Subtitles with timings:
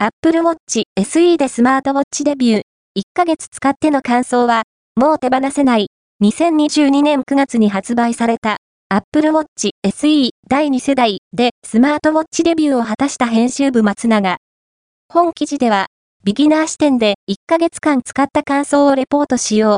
[0.00, 2.60] Apple Watch SE でスマートウォッチデビュー。
[2.60, 4.62] 1ヶ月使っての感想は、
[4.94, 5.88] もう手放せない。
[6.22, 8.58] 2022年9月に発売された
[8.90, 14.36] Apple Watch SE 第2世代でスマートウォッチデビューを果たした編集部松永。
[15.08, 15.86] 本記事では、
[16.22, 19.72] ビギナー視点で1ヶ月間使った感想をレポートしよう